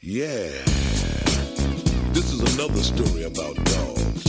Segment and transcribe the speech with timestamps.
[0.00, 0.48] Yeah.
[2.14, 4.22] This is another story about dogs.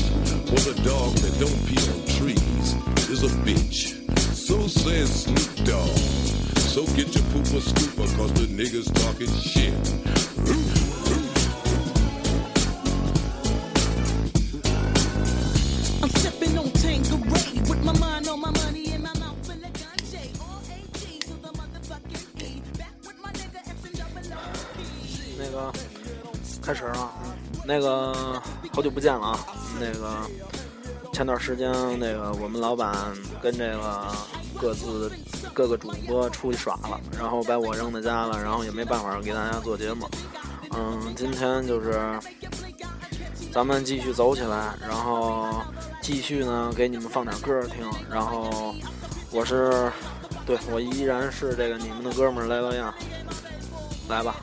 [0.50, 2.74] For the dog that don't pee on trees
[3.10, 3.96] is a bitch.
[4.34, 5.98] So says Snoop Dogg.
[6.58, 10.89] So get your pooper scooper cause the niggas talking shit.
[27.70, 28.42] 那个
[28.74, 29.40] 好久不见了啊，
[29.80, 30.10] 那个
[31.14, 32.96] 前段时间那个我们老板
[33.40, 34.08] 跟这个
[34.60, 35.12] 各自
[35.54, 40.10] 各个主播出去耍了，然后把我扔在家了，然后也没办法给大家做节目。
[40.72, 42.20] 嗯，今天就是
[43.54, 45.62] 咱们继续走起来，然后
[46.02, 48.74] 继续呢给你们放点歌听，然后
[49.30, 49.92] 我是
[50.44, 52.92] 对我依然是这个你们的哥们儿来了样，
[54.08, 54.38] 来吧。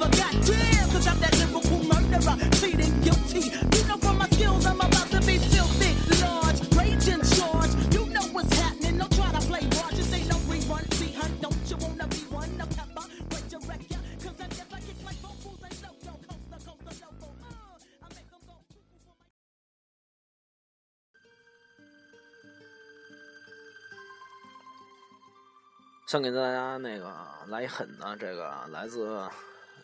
[0.00, 3.52] a goddamn 'cause I'm that lyrical murderer, pleading guilty.
[3.76, 5.92] You know from my skills I'm about to be filthy,
[6.24, 7.72] large, rage in charge.
[7.92, 8.96] You know what's happening.
[8.96, 9.94] Don't try to play hard.
[9.94, 10.82] Just ain't no rerun.
[10.94, 12.56] See, hun, don't you wanna be one?
[12.56, 14.00] No pepper, wait your record.
[14.16, 17.28] 'Cause I guess I kick like vocals and loco, coast to coast to loco.
[17.44, 19.28] Uh, I make 'em go cuckoo for my
[26.06, 27.12] 想给大家那个
[27.48, 29.30] 来一狠的，这个来自呃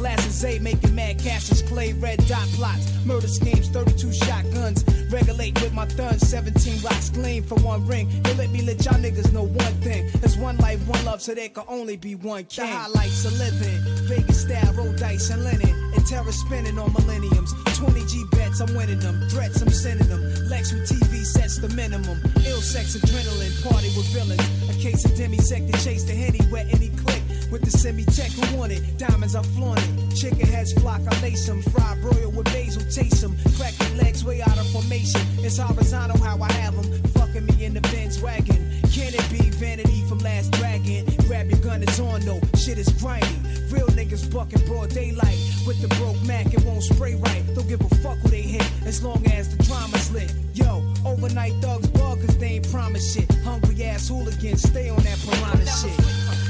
[0.00, 1.60] A glass of making mad cashes.
[1.60, 2.90] Clay, red dot plots.
[3.04, 4.82] Murder schemes, 32 shotguns.
[5.12, 8.08] Regulate with my thuns, 17 rocks gleam for one ring.
[8.22, 10.08] They let me let y'all niggas know one thing.
[10.20, 12.64] There's one life, one love, so there can only be one king.
[12.64, 13.78] The highlights of living.
[14.08, 15.68] Vegas style, roll dice and linen.
[15.94, 17.52] And terror spinning on millenniums.
[17.76, 19.28] 20 G bets, I'm winning them.
[19.28, 20.22] Threats, I'm sending them.
[20.48, 22.18] Lex with TV sets the minimum.
[22.46, 24.40] Ill sex, adrenaline, party with villains.
[24.70, 27.19] A case of demisec to chase the henny, where any click.
[27.50, 30.16] With the semi-tech who want it, diamonds I flaunt it.
[30.16, 31.62] Chicken heads flock, I lace 'em.
[31.62, 33.36] Fried broil with basil, taste 'em.
[33.56, 35.20] Crack your legs way out of formation.
[35.38, 37.02] It's horizontal how I have 'em.
[37.14, 38.80] Fucking me in the Benz wagon.
[38.92, 41.06] Can it be vanity from last dragon?
[41.26, 42.40] Grab your gun, it's on though.
[42.56, 43.26] Shit is grimy.
[43.70, 45.38] Real niggas bucking broad daylight.
[45.66, 47.42] With the broke Mac, it won't spray right.
[47.54, 50.32] Don't give a fuck who they hit, as long as the drama's lit.
[50.54, 53.30] Yo, overnight thugs bug, they ain't promise shit.
[53.44, 56.49] Hungry ass hooligans, stay on that piranha shit.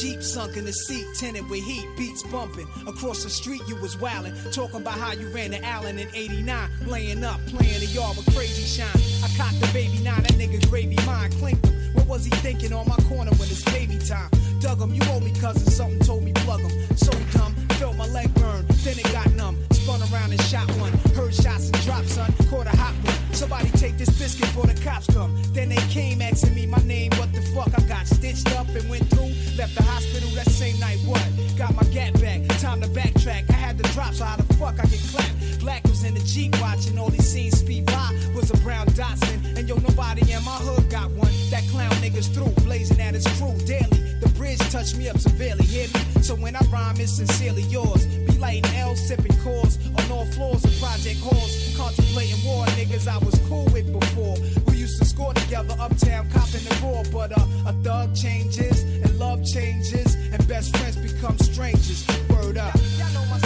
[0.00, 2.68] Jeep, sunk in the seat, tinted with heat, beats bumping.
[2.86, 6.70] Across the street, you was wildin', talking about how you ran to Allen in 89,
[6.86, 8.86] laying up, playing the yard with crazy shine.
[9.24, 11.94] I cocked the baby nine, that nigga gravy mine, clinked him.
[11.94, 14.30] What was he thinking on my corner when it's baby time?
[14.60, 16.96] Dug him, you owe me cousin, something told me plug him.
[16.96, 19.58] So dumb, felt my leg burn, then it got numb.
[19.88, 23.32] Spun around and shot one, heard shots and dropped, son, caught a hot one.
[23.32, 25.34] Somebody take this biscuit before the cops come.
[25.54, 27.70] Then they came asking me my name, what the fuck?
[27.74, 29.32] I got stitched up and went through.
[29.56, 31.26] Left the hospital that same night, what?
[31.56, 33.48] Got my gat back, time to backtrack.
[33.48, 35.60] I had to drop, so how the fuck I get clapped?
[35.60, 39.56] Black was in the Jeep watching, all he seen speed by was a brown Datsun.
[39.56, 41.32] And yo, nobody in my hood got one.
[41.48, 44.20] That clown niggas through, blazing at his crew daily.
[44.20, 46.20] The bridge touched me up severely, hear me?
[46.20, 48.06] So when I rhyme, it's sincerely yours.
[48.38, 51.74] Lighting L, sipping cores on all floors of project halls.
[51.76, 54.36] Contemplating war, niggas I was cool with before.
[54.66, 57.02] We used to score together uptown, copping the raw.
[57.12, 62.06] But uh, a thug changes, and love changes, and best friends become strangers.
[62.30, 62.74] Word up.
[62.96, 63.38] Y'all know my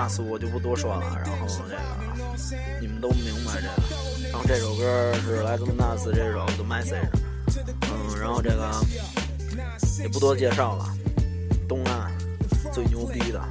[0.00, 1.78] 那次我就不多说了，然后这个
[2.80, 4.30] 你们都明白这个。
[4.32, 7.10] 然后这首歌是来自 Nas 这首 The Message，
[7.82, 8.72] 嗯，然后这个
[9.98, 10.86] 也不多介绍了，
[11.68, 12.10] 东岸
[12.72, 13.42] 最牛逼的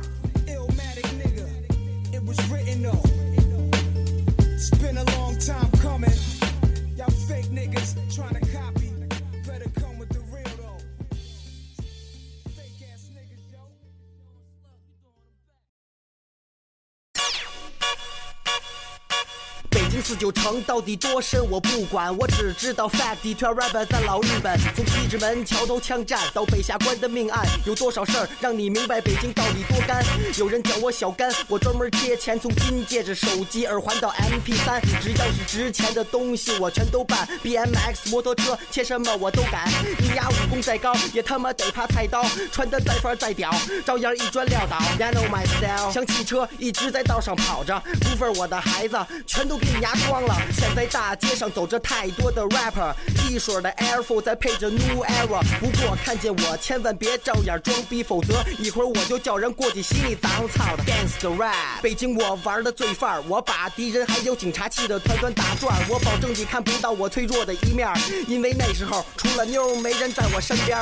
[20.36, 30.04] your 到底多深我不管，我只知道 fact 一条 rap 在老日本，从西直门桥头枪战到北下关的命案，有多少事儿让你明白北京到底多干？
[30.38, 37.28] 有人叫我小干，我专门贴钱，从金戒指、手机、耳环到 MP 3只要是值钱的东西我全都办。
[37.44, 39.70] BMX 摩托车切什么我都敢，
[40.00, 43.52] 你丫武功再高也他妈得怕菜刀，穿的再范再屌，
[43.86, 44.78] 照样一砖撂倒。
[45.00, 50.39] I know myself，像汽车一直在道上跑着，不分我的孩子全都给你压装了。
[50.52, 52.94] 现在大街上走着太多的 rapper，
[53.30, 55.42] 一水的 Air Force 再配着 New Era。
[55.60, 61.82] 不过看见我千万别照样装逼，否则一会儿我就叫人过去洗你脏操的 Gangsta Rap。
[61.82, 67.88] 北京我玩的最范儿，我把敌人还有警察气得团团打转，我保证你看不到我脆弱的一面，
[68.28, 70.78] 因为那时候除了妞没人在我身边。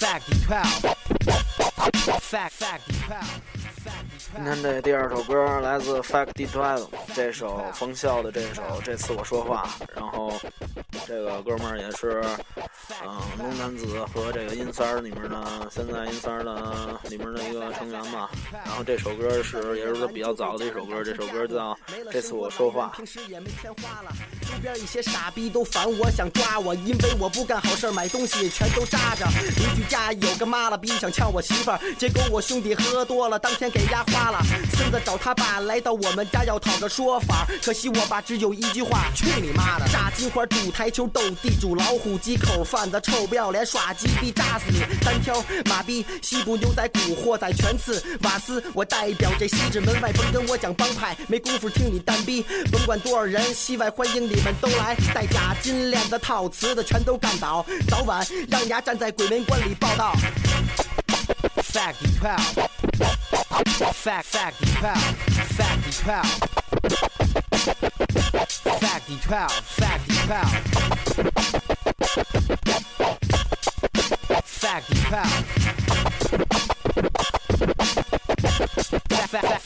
[0.00, 0.94] Fact twelve。
[2.20, 3.53] Fact fact twelve。
[4.34, 9.64] 今天这第二首歌来自 Fact Twelve，这首冯笑的这首《这次我说话》，
[9.94, 10.32] 然后
[11.06, 12.20] 这个哥们儿也是，
[13.06, 18.28] 嗯，龙男子和这个阴三儿里面的，现在阴三儿的里面的一个成员嘛。
[18.52, 21.72] 然后这首歌是也是比较早的一首歌，这首歌叫
[22.12, 22.92] 《这次我说话》。
[22.96, 24.12] 平时也没钱花了，
[24.52, 29.26] 路边一些傻逼都烦我，想抓我，因为我不干好事，买东西全都扎着。
[29.56, 34.38] 邻居家有个妈了逼想抢我媳妇儿，结果我兄弟喝多了，当天给压花了。
[34.76, 39.86] 孙子找他爸来到我们家要讨个说法，可惜我爸只有一句话：去你妈的！
[39.88, 44.80] 炸金花、赌台球、斗地主、老虎机、口贩子、臭不要脸、耍鸡逼，炸死你！
[45.04, 60.12] 单挑马逼、西部牛仔、古惑仔、全刺瓦斯，我代表这西直门外，甭跟我讲帮派，没工夫听你单逼，甭管多少人，戏外欢迎你们都来，戴假金链子、套瓷的全都干倒，早晚让牙站在鬼门关里报道。
[61.72, 62.66] Fact twelve。
[64.04, 65.14] Fact, fact, twelve,
[65.56, 66.26] fact, twelve,
[68.80, 70.48] fact, twelve, fact, pow.
[74.42, 75.24] Factory pow.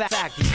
[0.09, 0.48] Factory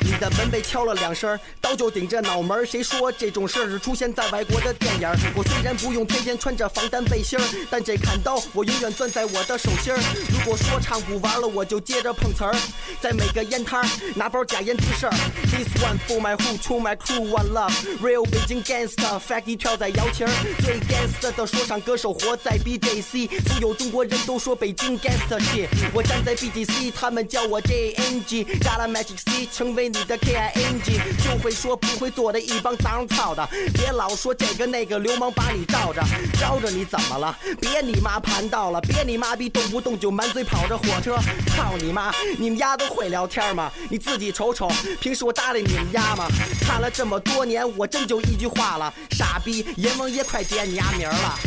[0.00, 2.66] 你的门被敲了两声，刀就顶着脑门儿。
[2.66, 5.16] 谁说这种事儿是出现在外国的电影儿？
[5.34, 9.98] 我虽然不用天天穿着防弹背心儿，但这砍刀我永远攥在我的手心儿。
[10.30, 12.54] 如果说唱不玩了，我就接着碰瓷儿，
[13.00, 15.12] 在每个烟摊儿拿包假烟滋事儿。
[15.52, 17.72] This one for my who, to my crew, one love,
[18.02, 19.20] real 北京 gangster。
[19.20, 20.30] Fact 跳在摇旗儿，
[20.64, 25.68] 最 gangster 的说唱歌手活在 BJC，所有中国人都说北京 gangster shit。
[25.92, 28.44] 我站在 BJC，他们叫我 JNG。
[28.60, 36.02] Got a magic C，成为你的 KING，就会说不会做的一帮脏操的，别老说这个那个流氓把你罩着，
[36.38, 37.36] 罩着你怎么了？
[37.60, 41.16] 别你妈盘道了，别你妈逼动不动就满嘴跑着火车，
[41.56, 42.12] 操你妈！
[42.38, 43.70] 你们丫都会聊天吗？
[43.90, 44.70] 你自己瞅瞅，
[45.00, 46.26] 平时我搭理你们丫吗？
[46.60, 49.66] 看了这么多年，我真就一句话了，傻逼！
[49.76, 51.38] 阎王爷快点你丫名了。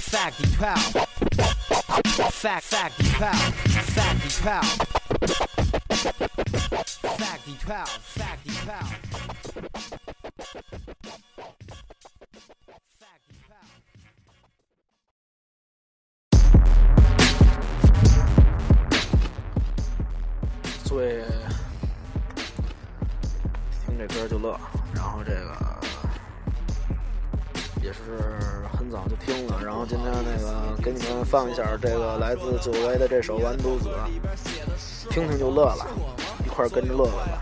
[0.00, 1.06] Fact twelve.
[2.30, 2.92] Fact fact
[4.28, 4.99] twelve.
[7.20, 7.86] Fact twelve.
[7.86, 8.88] Fact twelve.
[8.88, 9.68] Fact
[12.96, 12.96] twelve.
[12.98, 13.24] Fact
[20.86, 20.88] twelve.
[20.88, 21.22] 最
[23.84, 24.58] 听这歌就乐，
[24.94, 25.54] 然后这个
[27.82, 27.98] 也是
[28.72, 33.90] 很早就听了，然后今天那个给你们放一下这个来自久违的这首《完犊子》，
[35.12, 35.86] 听听就乐了，
[36.60, 37.40] 块跟着乐乐吧。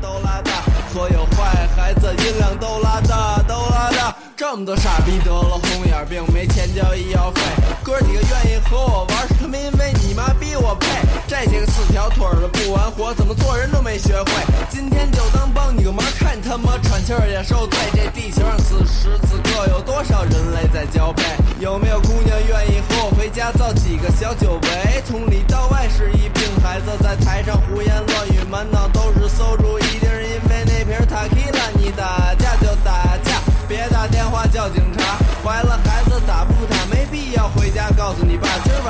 [0.00, 4.14] 都拉大，所有坏孩子音量都拉大，都拉大。
[4.36, 7.40] 这么多傻逼得了红眼病，没钱交医药费。
[7.82, 10.86] 哥几个愿意和我玩，是他们因为你妈逼我配。
[11.26, 14.32] 这些个四条腿的不完活，怎么做人都没学会。
[14.70, 17.78] 今天就当帮你个忙，看你他妈喘气儿也受罪。
[17.92, 21.22] 这地球上此时此刻有多少人类在交配？
[21.60, 25.02] 有没有姑娘愿意和我回家造几个小酒杯？
[25.04, 25.41] 从里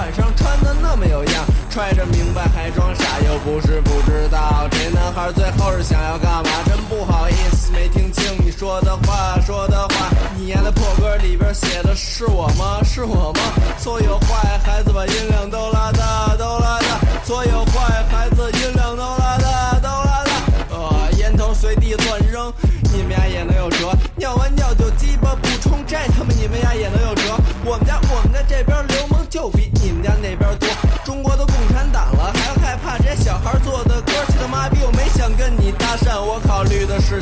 [0.02, 4.66] 晚上穿的那么有样揣着明白还装傻又不是不知道。
[4.72, 12.82] 这男孩最后是想要干嘛真不好意思没听清你说的话说的话你丫的破歌里边写的是我吗？
[12.82, 13.40] 是我吗？
[13.78, 20.32] 所有坏孩子把音量都拉大都拉大所有坏孩子音量都拉大都拉大
[20.70, 22.52] 呃烟头随地乱扔
[22.92, 23.92] 你们俩也能有辙。
[24.16, 27.22] 尿完尿就鸡巴不冲这他妈你们俩也能有辙
[27.64, 28.81] 我们家我们家这边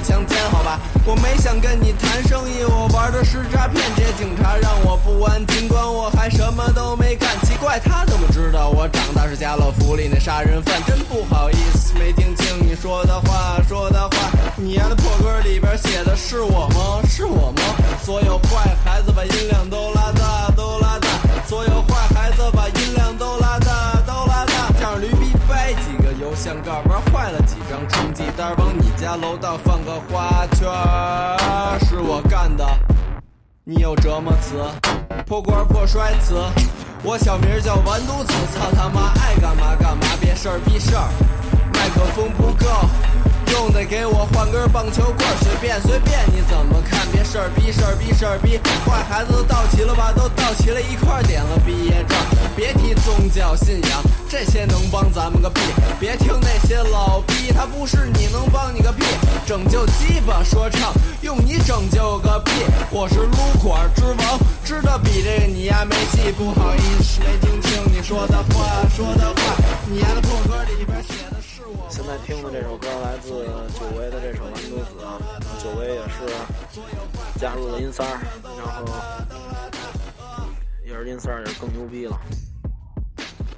[0.01, 0.39] 强奸？
[0.51, 3.83] 好吧，我没想跟你谈生意，我玩的是诈骗。
[3.97, 7.29] 这警察让我不安，尽管我还什么都没干。
[7.43, 10.83] 奇怪，他怎么知道我长大是家乐福里那杀人犯？
[10.87, 14.31] 真不好意思，没听清你说的话，说的话。
[14.57, 17.01] 你丫的破歌里边写的是我吗？
[17.09, 17.63] 是我吗？
[18.03, 21.09] 所有坏孩子把音量都拉大，都拉大。
[21.47, 24.71] 所有坏孩子把音量都拉大，都拉大。
[24.79, 26.73] 这样驴逼掰几个油箱盖，
[28.31, 32.65] 张成绩单，往你家楼道放个花圈儿，是我干的。
[33.65, 34.63] 你有折磨词，
[35.27, 36.35] 破罐破摔词。
[37.03, 41.09] 我小名叫完犊子，操他妈爱干嘛干嘛，别事儿逼事儿。
[41.73, 42.67] 麦克风不够，
[43.53, 48.59] 用得给我换根棒球棍，随便随便你怎么看，别事儿逼事儿逼事儿逼。
[48.87, 50.13] 坏孩子都到齐了吧？
[50.13, 52.17] 都到齐了，一块点了毕业证。
[52.57, 55.61] 别提宗教信仰，这些能帮咱们个屁。
[55.99, 59.05] 别听那些老逼，他不是你能帮你个屁。
[59.47, 60.93] 拯救鸡巴说唱，
[61.23, 62.53] 用你拯救个屁！
[62.91, 66.31] 我是撸管之王，知道比这个你丫没戏。
[66.37, 69.57] 不好意思，没听清说的话，说的话。
[69.87, 71.87] 你丫的破歌里边写的是我。
[71.91, 73.29] 现在听的这首歌来自
[73.79, 75.19] 久违的这首《完犊子》，啊，
[75.63, 78.19] 久违也是加入了音三儿，
[78.59, 78.85] 然后
[80.85, 82.19] 也是音三儿也是更牛逼了。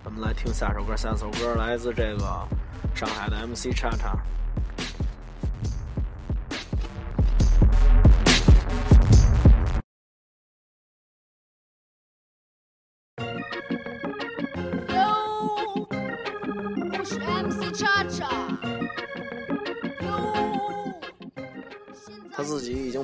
[0.05, 2.47] 咱们来听下首歌，下首歌来自这个
[2.95, 4.17] 上海的 MC 叉叉。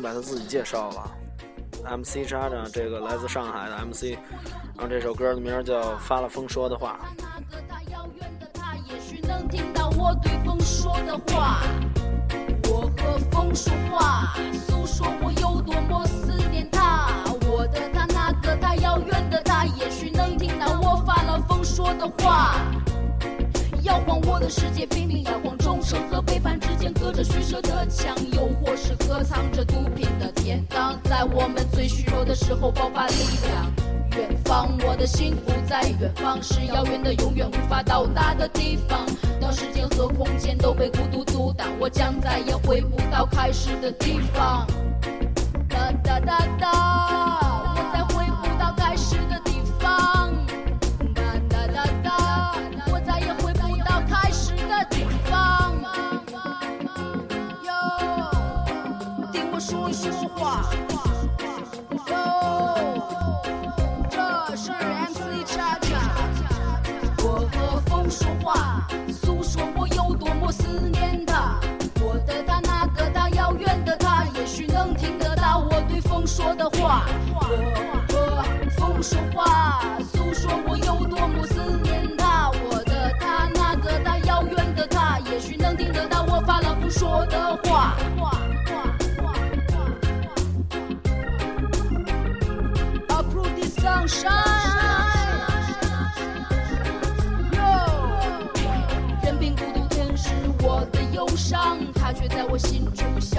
[0.00, 1.11] 把他自己介绍了
[1.85, 4.17] ，MC 叉叉，这个来自上海的 MC，
[4.76, 7.00] 然后这首歌的名叫《发了疯说的话》。
[7.19, 11.61] 那个他遥远的他，也许能听到我对风说的话。
[12.71, 17.09] 我和风说话，诉说我有多么思念他。
[17.50, 22.55] 我的他，那个他遥远的他，也许能听到我发了疯说的话。
[23.83, 25.57] 摇晃我的世界，拼命摇晃，
[25.88, 33.14] 忠诚和背叛之间隔着虚设的墙，又或是隔藏着毒品的天堂，在我们最虚弱的时候爆发力
[33.45, 33.73] 量。
[34.18, 39.07] 远方，我的心不在远方，是遥远的，永远无法到达的地方。
[39.40, 44.66] 当时间和空间都被孤独阻挡，我将再也回不到开始的地方。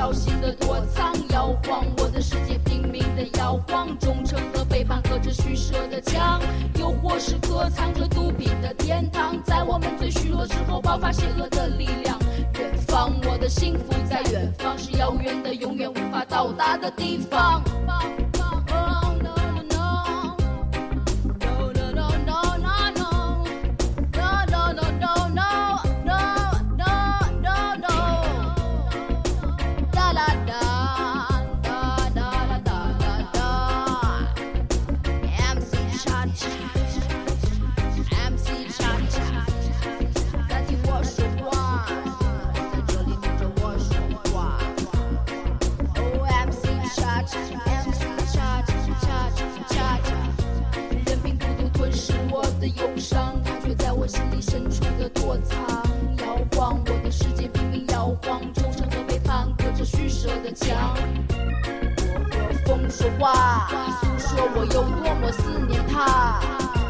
[0.09, 1.13] 小心的躲藏。
[1.29, 6.41] 摇晃我的世界，拼命的摇晃，忠诚和背叛隔着虚设的墙，
[6.79, 12.17] 又或是隔藏着毒品的天堂，在我们最虚弱时候爆发邪恶的力量。
[12.57, 17.61] 远方，我的幸福在远方，是遥远的，永远无法到达的地方。
[63.29, 63.67] 话，
[64.01, 66.39] 诉说我有多么思念他。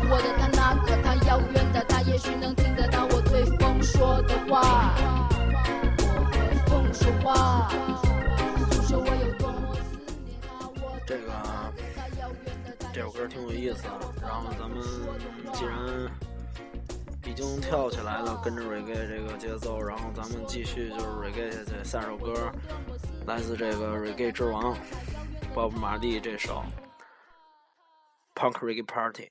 [0.10, 4.96] 我的他那个他遥远的他，也许能听得到我对风说的话。
[6.94, 7.70] 说话，
[11.08, 11.32] 个，
[12.94, 13.84] 这首歌挺有意思，
[14.22, 14.82] 然后咱们
[15.54, 15.76] 既然。
[17.26, 21.84] 已经跳起来了，跟着 reggae 这个节奏，然后咱们继续就是 reggae 下去。
[21.84, 22.34] 下首歌
[23.28, 24.76] 来自这个 reggae 之王。
[25.68, 26.64] 玛丽这首
[28.40, 29.24] 《Punk Reggae Party》。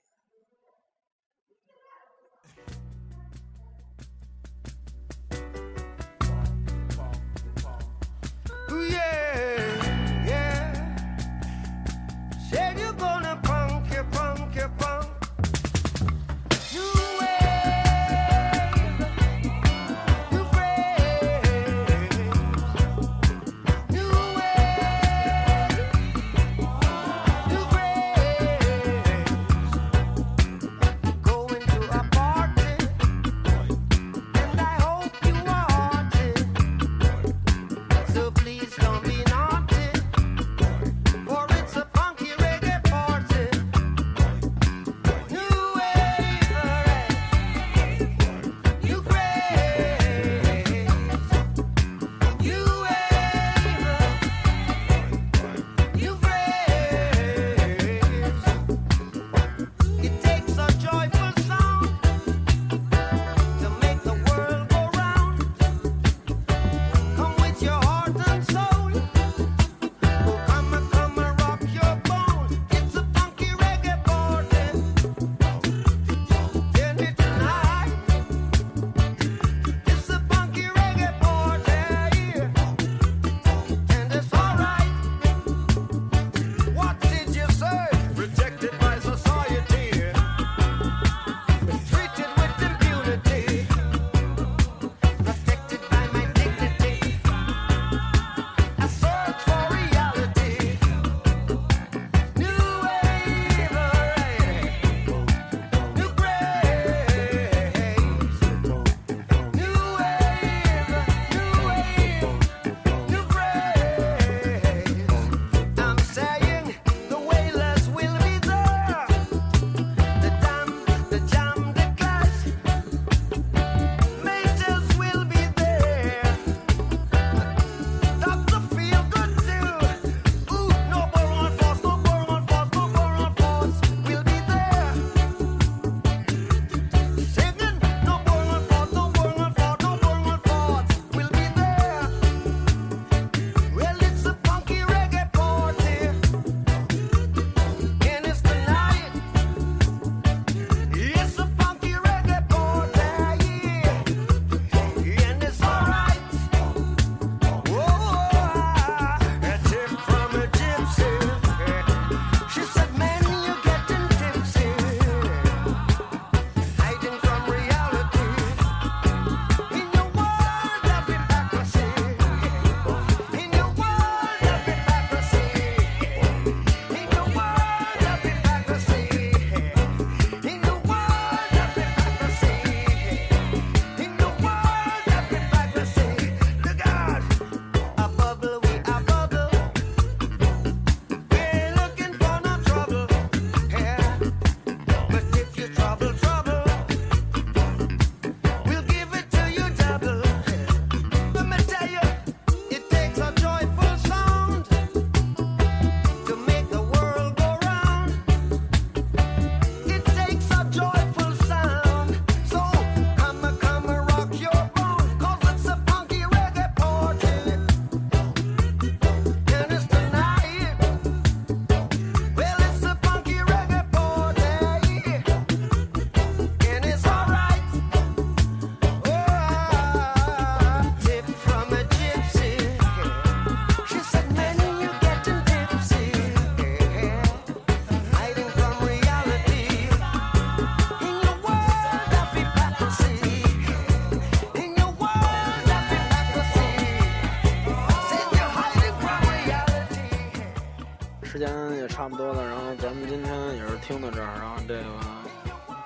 [251.30, 254.82] 时间也差不多了，然后咱们今天也是听到这儿，然后这个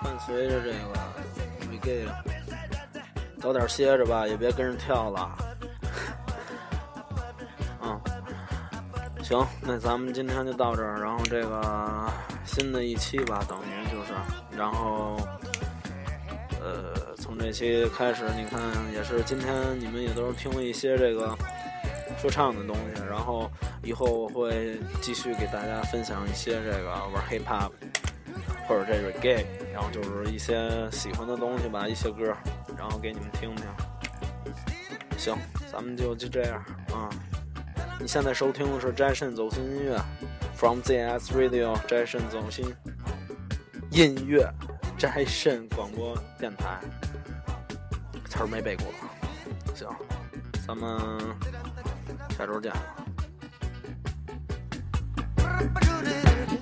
[0.01, 0.77] 伴随着这个
[1.63, 2.07] m i g
[3.41, 5.37] 早点歇着吧，也别跟着跳了。
[7.83, 8.01] 嗯，
[9.25, 12.09] 行，那咱们今天就到这儿，然后这个
[12.45, 14.13] 新的一期吧，等于就是，
[14.57, 15.17] 然后
[16.61, 18.61] 呃，从这期开始，你看
[18.95, 21.37] 也是今天你们也都是听了一些这个
[22.17, 23.51] 说唱的东西，然后。
[23.83, 27.71] 以后我会继续给大家分享一些这个玩 hiphop
[28.69, 32.33] 或者这个 game 然后就是一些喜欢的东西吧一些歌
[32.79, 33.67] 然后给你们听听。
[35.19, 35.37] 行
[35.71, 37.11] 咱们就就这样啊。
[37.99, 40.01] 你现在收听的是 jason 走心音乐
[40.55, 42.73] from zs radio jason 走心
[43.91, 44.49] 音乐
[44.99, 46.79] jason 广播电台。
[48.27, 48.87] 词儿没背过。
[49.75, 49.89] 行
[50.67, 51.19] 咱们
[52.37, 52.73] 下周见。
[55.69, 56.62] convoluted.